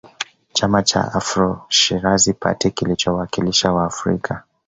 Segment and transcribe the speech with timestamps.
[0.53, 4.43] Chama cha AfroShirazi party kilichowakilisha Waafrika